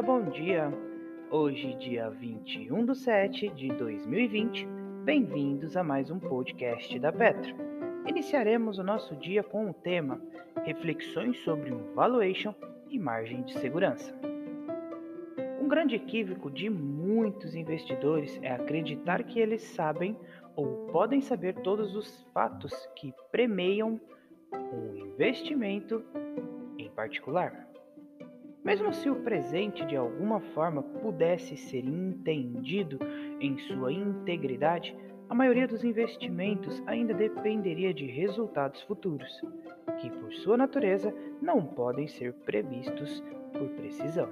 dia, 0.00 0.02
bom 0.02 0.22
dia! 0.30 0.72
Hoje, 1.30 1.74
dia 1.74 2.08
21 2.08 2.86
de 2.86 2.94
7 2.96 3.50
de 3.50 3.68
2020, 3.68 4.66
bem-vindos 5.04 5.76
a 5.76 5.84
mais 5.84 6.10
um 6.10 6.18
podcast 6.18 6.98
da 6.98 7.12
Petro. 7.12 7.54
Iniciaremos 8.06 8.78
o 8.78 8.82
nosso 8.82 9.14
dia 9.16 9.42
com 9.42 9.68
o 9.68 9.74
tema 9.74 10.18
Reflexões 10.64 11.38
sobre 11.40 11.70
um 11.70 11.92
Valuation 11.92 12.54
e 12.88 12.98
Margem 12.98 13.42
de 13.42 13.52
Segurança. 13.58 14.18
Um 15.60 15.68
grande 15.68 15.96
equívoco 15.96 16.50
de 16.50 16.70
muitos 16.70 17.54
investidores 17.54 18.38
é 18.42 18.52
acreditar 18.52 19.22
que 19.24 19.38
eles 19.38 19.62
sabem 19.62 20.16
ou 20.56 20.86
podem 20.86 21.20
saber 21.20 21.56
todos 21.56 21.94
os 21.94 22.26
fatos 22.32 22.72
que 22.96 23.12
premiam 23.30 24.00
um 24.54 24.96
investimento 24.96 26.02
em 26.78 26.88
particular. 26.90 27.69
Mesmo 28.64 28.92
se 28.92 29.08
o 29.08 29.16
presente 29.16 29.84
de 29.86 29.96
alguma 29.96 30.40
forma 30.40 30.82
pudesse 30.82 31.56
ser 31.56 31.84
entendido 31.84 32.98
em 33.40 33.56
sua 33.58 33.92
integridade, 33.92 34.94
a 35.30 35.34
maioria 35.34 35.66
dos 35.66 35.82
investimentos 35.82 36.82
ainda 36.86 37.14
dependeria 37.14 37.94
de 37.94 38.04
resultados 38.04 38.82
futuros, 38.82 39.40
que 39.98 40.10
por 40.10 40.32
sua 40.34 40.56
natureza 40.56 41.14
não 41.40 41.64
podem 41.64 42.06
ser 42.08 42.34
previstos 42.34 43.22
por 43.52 43.68
precisão. 43.70 44.28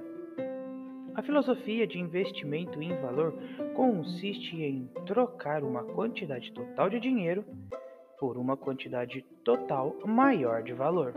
A 1.15 1.23
filosofia 1.23 1.87
de 1.87 1.97
investimento 1.97 2.81
em 2.81 2.95
valor 3.01 3.33
consiste 3.75 4.61
em 4.61 4.89
trocar 5.05 5.63
uma 5.63 5.83
quantidade 5.83 6.51
total 6.53 6.89
de 6.89 6.99
dinheiro 6.99 7.43
por 8.19 8.37
uma 8.37 8.55
quantidade 8.55 9.21
total 9.43 9.97
maior 10.05 10.61
de 10.61 10.73
valor. 10.73 11.13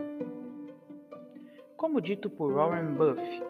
Como 1.82 2.00
dito 2.00 2.30
por 2.30 2.52
Warren 2.52 2.94
Buffett, 2.94 3.42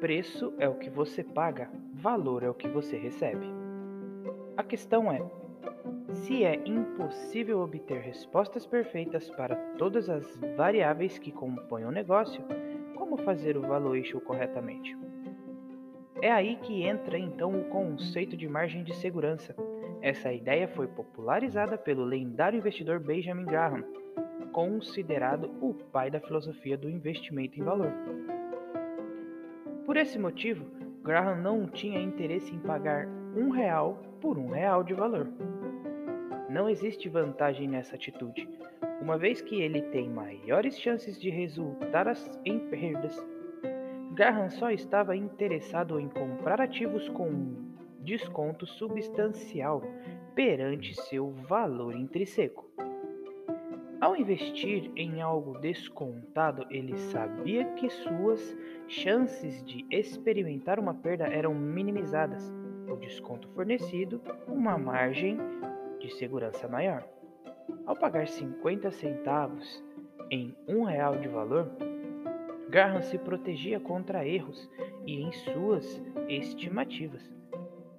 preço 0.00 0.52
é 0.58 0.68
o 0.68 0.74
que 0.74 0.90
você 0.90 1.22
paga, 1.22 1.70
valor 1.92 2.42
é 2.42 2.50
o 2.50 2.54
que 2.54 2.66
você 2.66 2.96
recebe. 2.96 3.46
A 4.56 4.64
questão 4.64 5.12
é: 5.12 5.22
se 6.10 6.42
é 6.42 6.60
impossível 6.66 7.60
obter 7.60 8.00
respostas 8.00 8.66
perfeitas 8.66 9.30
para 9.30 9.54
todas 9.78 10.10
as 10.10 10.36
variáveis 10.56 11.18
que 11.18 11.30
compõem 11.30 11.84
o 11.84 11.92
negócio, 11.92 12.42
como 12.96 13.16
fazer 13.18 13.56
o 13.56 13.62
valuation 13.62 14.18
corretamente? 14.18 14.98
É 16.20 16.32
aí 16.32 16.56
que 16.56 16.82
entra 16.82 17.16
então 17.16 17.56
o 17.56 17.68
conceito 17.68 18.36
de 18.36 18.48
margem 18.48 18.82
de 18.82 18.92
segurança. 18.96 19.54
Essa 20.00 20.32
ideia 20.32 20.66
foi 20.66 20.88
popularizada 20.88 21.78
pelo 21.78 22.04
lendário 22.04 22.58
investidor 22.58 22.98
Benjamin 22.98 23.44
Graham 23.44 24.01
considerado 24.52 25.50
o 25.60 25.74
pai 25.74 26.10
da 26.10 26.20
filosofia 26.20 26.76
do 26.76 26.88
investimento 26.88 27.58
em 27.58 27.64
valor. 27.64 27.92
Por 29.84 29.96
esse 29.96 30.18
motivo, 30.18 30.64
Graham 31.02 31.36
não 31.42 31.66
tinha 31.66 32.00
interesse 32.00 32.54
em 32.54 32.58
pagar 32.60 33.08
um 33.34 33.50
real 33.50 34.00
por 34.20 34.38
um 34.38 34.50
real 34.50 34.84
de 34.84 34.94
valor. 34.94 35.28
Não 36.48 36.68
existe 36.68 37.08
vantagem 37.08 37.66
nessa 37.66 37.96
atitude, 37.96 38.48
uma 39.00 39.18
vez 39.18 39.40
que 39.40 39.60
ele 39.60 39.82
tem 39.82 40.08
maiores 40.08 40.78
chances 40.78 41.20
de 41.20 41.30
resultar 41.30 42.06
em 42.44 42.58
perdas. 42.58 43.26
Graham 44.12 44.50
só 44.50 44.70
estava 44.70 45.16
interessado 45.16 45.98
em 45.98 46.08
comprar 46.08 46.60
ativos 46.60 47.08
com 47.08 47.28
um 47.28 47.72
desconto 48.00 48.66
substancial 48.66 49.82
perante 50.34 50.94
seu 50.94 51.30
valor 51.30 51.96
intrínseco. 51.96 52.70
Ao 54.02 54.16
investir 54.16 54.90
em 54.96 55.22
algo 55.22 55.60
descontado, 55.60 56.66
ele 56.68 56.96
sabia 56.96 57.64
que 57.74 57.88
suas 57.88 58.58
chances 58.88 59.62
de 59.64 59.86
experimentar 59.92 60.80
uma 60.80 60.92
perda 60.92 61.28
eram 61.28 61.54
minimizadas. 61.54 62.52
O 62.90 62.96
desconto 62.96 63.48
fornecido, 63.50 64.20
uma 64.48 64.76
margem 64.76 65.38
de 66.00 66.12
segurança 66.14 66.66
maior. 66.66 67.06
Ao 67.86 67.94
pagar 67.94 68.26
50 68.26 68.90
centavos 68.90 69.80
em 70.32 70.52
um 70.66 70.82
real 70.82 71.16
de 71.18 71.28
valor, 71.28 71.70
Graham 72.70 73.02
se 73.02 73.16
protegia 73.18 73.78
contra 73.78 74.26
erros 74.26 74.68
e 75.06 75.22
em 75.22 75.30
suas 75.30 76.02
estimativas. 76.28 77.22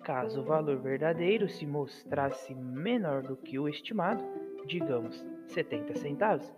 Caso 0.03 0.41
o 0.41 0.43
valor 0.43 0.79
verdadeiro 0.79 1.47
se 1.47 1.65
mostrasse 1.65 2.53
menor 2.53 3.23
do 3.23 3.37
que 3.37 3.57
o 3.57 3.69
estimado, 3.69 4.21
digamos 4.67 5.32
70 5.47 5.95
centavos, 5.95 6.53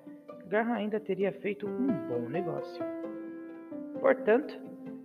Graham 0.48 0.74
ainda 0.74 1.00
teria 1.00 1.32
feito 1.32 1.68
um 1.68 1.88
bom 2.08 2.30
negócio. 2.30 2.84
Portanto, 4.00 4.60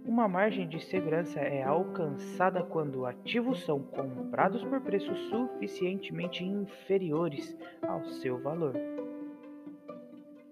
uma 0.04 0.26
margem 0.26 0.68
de 0.68 0.80
segurança 0.84 1.40
é 1.40 1.62
alcançada 1.62 2.62
quando 2.62 3.06
ativos 3.06 3.64
são 3.64 3.80
comprados 3.80 4.64
por 4.64 4.80
preços 4.80 5.18
suficientemente 5.28 6.44
inferiores 6.44 7.56
ao 7.82 8.04
seu 8.04 8.38
valor, 8.38 8.74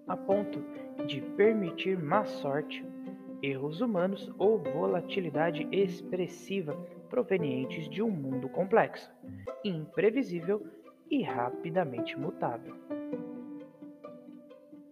a 0.07 0.15
ponto 0.15 0.63
de 1.05 1.21
permitir 1.35 1.97
má 2.01 2.25
sorte, 2.25 2.85
erros 3.41 3.81
humanos 3.81 4.31
ou 4.37 4.57
volatilidade 4.57 5.67
expressiva 5.71 6.73
provenientes 7.09 7.89
de 7.89 8.01
um 8.01 8.09
mundo 8.09 8.47
complexo, 8.49 9.11
imprevisível 9.63 10.65
e 11.09 11.21
rapidamente 11.23 12.17
mutável. 12.17 12.88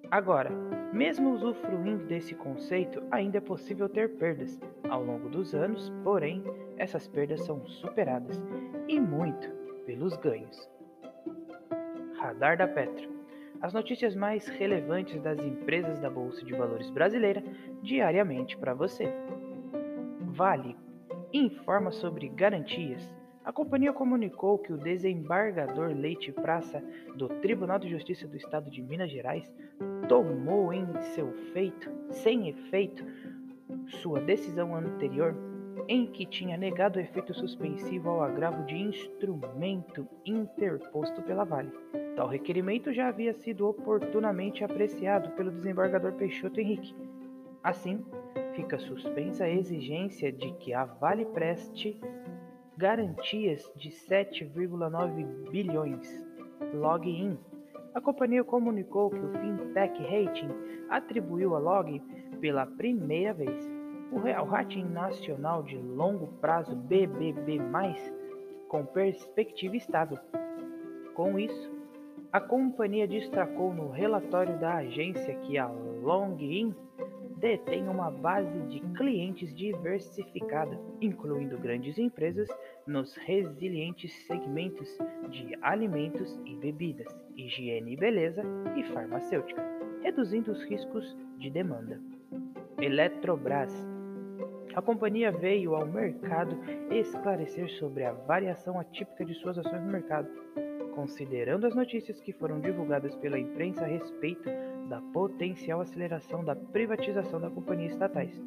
Agora, 0.09 0.49
mesmo 0.93 1.31
usufruindo 1.31 2.05
desse 2.05 2.33
conceito, 2.33 3.03
ainda 3.11 3.37
é 3.37 3.41
possível 3.41 3.89
ter 3.89 4.15
perdas 4.17 4.59
ao 4.89 5.03
longo 5.03 5.29
dos 5.29 5.53
anos, 5.53 5.91
porém, 6.03 6.43
essas 6.77 7.07
perdas 7.07 7.43
são 7.45 7.65
superadas 7.67 8.41
e 8.87 8.99
muito 8.99 9.49
pelos 9.85 10.15
ganhos. 10.17 10.69
Radar 12.17 12.57
da 12.57 12.67
Petro. 12.67 13.17
As 13.61 13.73
notícias 13.73 14.15
mais 14.15 14.47
relevantes 14.47 15.21
das 15.21 15.39
empresas 15.39 15.99
da 15.99 16.09
Bolsa 16.09 16.45
de 16.45 16.53
Valores 16.53 16.89
brasileira 16.89 17.43
diariamente 17.81 18.55
para 18.57 18.73
você. 18.73 19.11
Vale 20.21 20.75
informa 21.33 21.91
sobre 21.91 22.29
garantias 22.29 23.16
a 23.47 23.53
companhia 23.53 23.93
comunicou 23.93 24.57
que 24.57 24.73
o 24.73 24.77
desembargador 24.77 25.95
Leite 25.95 26.33
Praça 26.33 26.83
do 27.15 27.29
Tribunal 27.29 27.79
de 27.79 27.89
Justiça 27.89 28.27
do 28.27 28.35
Estado 28.35 28.69
de 28.69 28.81
Minas 28.81 29.09
Gerais 29.09 29.49
tomou 30.09 30.73
em 30.73 30.85
seu 31.15 31.31
feito, 31.53 31.89
sem 32.09 32.49
efeito, 32.49 33.05
sua 34.01 34.19
decisão 34.19 34.75
anterior 34.75 35.33
em 35.87 36.07
que 36.07 36.25
tinha 36.25 36.57
negado 36.57 36.99
efeito 36.99 37.33
suspensivo 37.33 38.09
ao 38.09 38.21
agravo 38.21 38.65
de 38.65 38.75
instrumento 38.75 40.05
interposto 40.25 41.21
pela 41.21 41.45
Vale. 41.45 41.71
Tal 42.17 42.27
requerimento 42.27 42.91
já 42.91 43.07
havia 43.07 43.33
sido 43.33 43.65
oportunamente 43.65 44.61
apreciado 44.61 45.29
pelo 45.37 45.51
desembargador 45.51 46.11
Peixoto 46.15 46.59
Henrique. 46.59 46.93
Assim, 47.63 48.05
fica 48.55 48.77
suspensa 48.77 49.45
a 49.45 49.49
exigência 49.49 50.33
de 50.33 50.51
que 50.55 50.73
a 50.73 50.83
Vale 50.83 51.23
preste 51.27 51.97
garantias 52.77 53.69
de 53.75 53.89
7,9 53.89 55.49
bilhões. 55.49 56.25
Login. 56.73 57.37
A 57.93 57.99
companhia 57.99 58.43
comunicou 58.43 59.09
que 59.09 59.17
o 59.17 59.31
Fintech 59.33 59.99
Rating 60.03 60.49
atribuiu 60.89 61.55
a 61.55 61.59
Log 61.59 61.99
pela 62.39 62.67
primeira 62.67 63.33
vez 63.33 63.77
o 64.11 64.19
Real 64.19 64.45
Rating 64.45 64.85
Nacional 64.85 65.63
de 65.63 65.75
Longo 65.77 66.27
Prazo 66.39 66.75
BBB+, 66.75 67.59
com 68.69 68.85
perspectiva 68.85 69.75
estável. 69.75 70.19
Com 71.13 71.37
isso, 71.39 71.71
a 72.31 72.39
companhia 72.39 73.07
destacou 73.07 73.73
no 73.73 73.89
relatório 73.89 74.57
da 74.59 74.75
agência 74.75 75.35
que 75.39 75.57
a 75.57 75.67
Login 75.67 76.75
detém 77.39 77.87
uma 77.87 78.09
base 78.09 78.59
de 78.67 78.79
clientes 78.95 79.53
diversificada, 79.55 80.79
incluindo 80.99 81.57
grandes 81.57 81.97
empresas 81.97 82.47
nos 82.85 83.15
resilientes 83.15 84.13
segmentos 84.25 84.97
de 85.29 85.57
alimentos 85.61 86.39
e 86.45 86.55
bebidas, 86.55 87.07
higiene 87.35 87.93
e 87.93 87.97
beleza 87.97 88.43
e 88.75 88.83
farmacêutica, 88.91 89.63
reduzindo 90.01 90.51
os 90.51 90.63
riscos 90.63 91.15
de 91.37 91.49
demanda. 91.49 92.01
Eletrobras. 92.79 93.73
A 94.75 94.81
companhia 94.81 95.31
veio 95.31 95.75
ao 95.75 95.87
mercado 95.87 96.55
esclarecer 96.91 97.67
sobre 97.79 98.03
a 98.03 98.13
variação 98.13 98.79
atípica 98.79 99.25
de 99.25 99.33
suas 99.35 99.57
ações 99.57 99.81
no 99.81 99.91
mercado, 99.91 100.29
considerando 100.93 101.65
as 101.65 101.75
notícias 101.75 102.19
que 102.21 102.33
foram 102.33 102.59
divulgadas 102.59 103.15
pela 103.15 103.39
imprensa 103.39 103.85
a 103.85 103.87
respeito 103.87 104.49
da 104.87 105.01
potencial 105.13 105.81
aceleração 105.81 106.43
da 106.43 106.55
privatização 106.55 107.39
da 107.39 107.49
companhia 107.49 107.87
estatais. 107.87 108.41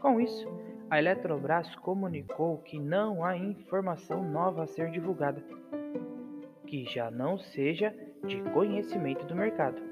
Com 0.00 0.20
isso, 0.20 0.46
a 0.88 0.98
Eletrobras 0.98 1.74
comunicou 1.76 2.58
que 2.58 2.78
não 2.78 3.24
há 3.24 3.36
informação 3.36 4.22
nova 4.22 4.62
a 4.62 4.66
ser 4.66 4.90
divulgada, 4.90 5.42
que 6.66 6.84
já 6.84 7.10
não 7.10 7.38
seja 7.38 7.94
de 8.24 8.40
conhecimento 8.52 9.26
do 9.26 9.34
mercado, 9.34 9.82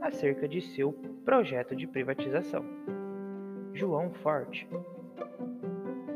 acerca 0.00 0.46
de 0.46 0.60
seu 0.60 0.92
projeto 1.24 1.74
de 1.74 1.86
privatização. 1.86 2.64
João 3.72 4.10
Forte. 4.10 4.68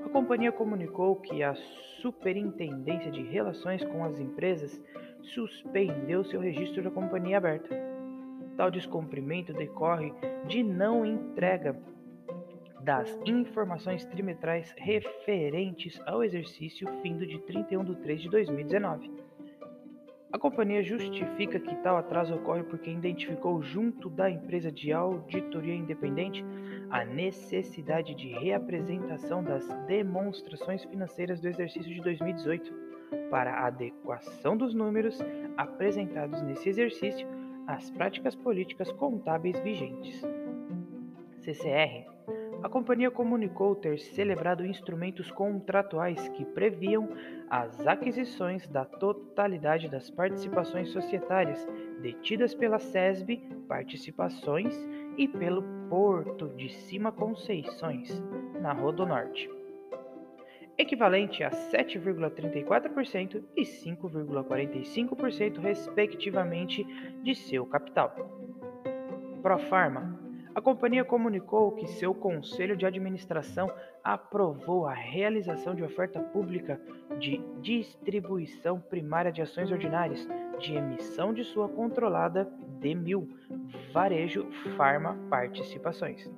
A 0.04 0.08
companhia 0.08 0.52
comunicou 0.52 1.16
que 1.16 1.42
a 1.42 1.54
Superintendência 2.00 3.10
de 3.10 3.22
Relações 3.22 3.84
com 3.84 4.04
as 4.04 4.18
Empresas 4.18 4.80
suspendeu 5.22 6.24
seu 6.24 6.40
registro 6.40 6.82
da 6.82 6.90
companhia 6.90 7.36
aberta. 7.36 7.89
Tal 8.60 8.70
descumprimento 8.70 9.54
decorre 9.54 10.12
de 10.46 10.62
não 10.62 11.02
entrega 11.02 11.74
das 12.82 13.18
informações 13.24 14.04
trimestrais 14.04 14.74
referentes 14.76 15.98
ao 16.04 16.22
exercício 16.22 16.86
findo 17.00 17.26
de 17.26 17.38
31 17.38 17.84
de 17.84 17.96
3 17.96 18.20
de 18.20 18.28
2019. 18.28 19.10
A 20.30 20.38
companhia 20.38 20.82
justifica 20.82 21.58
que 21.58 21.74
tal 21.76 21.96
atraso 21.96 22.34
ocorre 22.34 22.62
porque 22.64 22.90
identificou 22.90 23.62
junto 23.62 24.10
da 24.10 24.28
empresa 24.28 24.70
de 24.70 24.92
auditoria 24.92 25.74
independente 25.74 26.44
a 26.90 27.02
necessidade 27.02 28.14
de 28.14 28.28
reapresentação 28.28 29.42
das 29.42 29.66
demonstrações 29.86 30.84
financeiras 30.84 31.40
do 31.40 31.48
exercício 31.48 31.94
de 31.94 32.02
2018 32.02 32.70
para 33.30 33.66
adequação 33.66 34.54
dos 34.54 34.74
números 34.74 35.18
apresentados 35.56 36.42
nesse 36.42 36.68
exercício 36.68 37.26
às 37.70 37.90
práticas 37.90 38.34
políticas 38.34 38.90
contábeis 38.92 39.58
vigentes. 39.60 40.22
CCR 41.38 42.10
a 42.62 42.68
companhia 42.68 43.10
comunicou 43.10 43.74
ter 43.74 43.98
celebrado 43.98 44.66
instrumentos 44.66 45.30
contratuais 45.30 46.28
que 46.28 46.44
previam 46.44 47.08
as 47.48 47.86
aquisições 47.86 48.68
da 48.68 48.84
totalidade 48.84 49.88
das 49.88 50.10
participações 50.10 50.90
societárias 50.90 51.66
detidas 52.02 52.54
pela 52.54 52.78
SESB 52.78 53.38
Participações 53.66 54.74
e 55.16 55.26
pelo 55.26 55.62
Porto 55.88 56.48
de 56.50 56.68
Cima 56.68 57.10
Conceições, 57.10 58.22
na 58.60 58.72
Rodonorte, 58.74 59.48
equivalente 60.80 61.42
a 61.44 61.50
7,34% 61.50 63.42
e 63.56 63.62
5,45%, 63.62 65.58
respectivamente, 65.58 66.84
de 67.22 67.34
seu 67.34 67.66
capital. 67.66 68.14
Profarma 69.42 70.20
a 70.52 70.60
companhia 70.60 71.04
comunicou 71.04 71.70
que 71.72 71.86
seu 71.86 72.12
conselho 72.12 72.76
de 72.76 72.84
administração 72.84 73.70
aprovou 74.02 74.84
a 74.84 74.92
realização 74.92 75.76
de 75.76 75.82
oferta 75.84 76.20
pública 76.20 76.80
de 77.20 77.40
distribuição 77.60 78.80
primária 78.80 79.30
de 79.30 79.40
ações 79.40 79.70
ordinárias 79.70 80.26
de 80.58 80.74
emissão 80.74 81.32
de 81.32 81.44
sua 81.44 81.68
controlada 81.68 82.50
D1000 82.80 83.28
Varejo 83.92 84.50
Farma 84.76 85.16
Participações. 85.30 86.28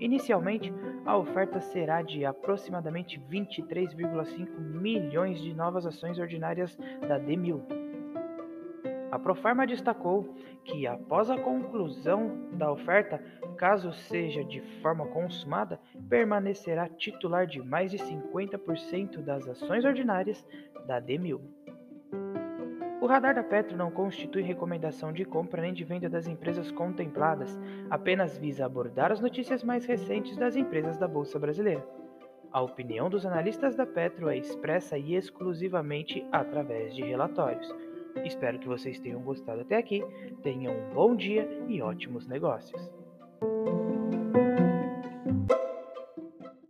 Inicialmente, 0.00 0.72
a 1.04 1.16
oferta 1.16 1.60
será 1.60 2.02
de 2.02 2.24
aproximadamente 2.24 3.20
23,5 3.30 4.58
milhões 4.58 5.40
de 5.40 5.54
novas 5.54 5.86
ações 5.86 6.18
ordinárias 6.18 6.76
da 7.06 7.20
D1000 7.20 7.80
a 9.10 9.18
Profarma 9.18 9.66
destacou 9.66 10.36
que, 10.64 10.86
após 10.86 11.30
a 11.30 11.38
conclusão 11.38 12.48
da 12.52 12.70
oferta, 12.70 13.20
caso 13.56 13.92
seja 13.92 14.44
de 14.44 14.60
forma 14.80 15.04
consumada, 15.06 15.80
permanecerá 16.08 16.88
titular 16.88 17.44
de 17.44 17.60
mais 17.60 17.90
de 17.90 17.98
50% 17.98 19.18
das 19.18 19.48
ações 19.48 19.84
ordinárias 19.84 20.46
da 20.86 21.02
D1000. 21.02 21.40
O 23.00 23.06
radar 23.06 23.34
da 23.34 23.42
Petro 23.42 23.78
não 23.78 23.90
constitui 23.90 24.42
recomendação 24.42 25.10
de 25.10 25.24
compra 25.24 25.62
nem 25.62 25.72
de 25.72 25.84
venda 25.84 26.06
das 26.06 26.26
empresas 26.26 26.70
contempladas, 26.70 27.58
apenas 27.88 28.36
visa 28.36 28.66
abordar 28.66 29.10
as 29.10 29.20
notícias 29.20 29.64
mais 29.64 29.86
recentes 29.86 30.36
das 30.36 30.54
empresas 30.54 30.98
da 30.98 31.08
Bolsa 31.08 31.38
Brasileira. 31.38 31.82
A 32.52 32.60
opinião 32.60 33.08
dos 33.08 33.24
analistas 33.24 33.74
da 33.74 33.86
Petro 33.86 34.28
é 34.28 34.36
expressa 34.36 34.98
e 34.98 35.14
exclusivamente 35.14 36.26
através 36.30 36.94
de 36.94 37.02
relatórios. 37.02 37.74
Espero 38.24 38.58
que 38.58 38.68
vocês 38.68 39.00
tenham 39.00 39.22
gostado 39.22 39.62
até 39.62 39.76
aqui. 39.76 40.04
Tenham 40.42 40.74
um 40.74 40.94
bom 40.94 41.16
dia 41.16 41.48
e 41.68 41.80
ótimos 41.80 42.26
negócios. 42.26 42.99